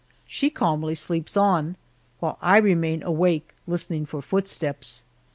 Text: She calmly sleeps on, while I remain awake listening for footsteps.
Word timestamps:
She 0.25 0.49
calmly 0.49 0.95
sleeps 0.95 1.37
on, 1.37 1.75
while 2.19 2.39
I 2.41 2.57
remain 2.57 3.03
awake 3.03 3.53
listening 3.67 4.07
for 4.07 4.19
footsteps. 4.23 5.03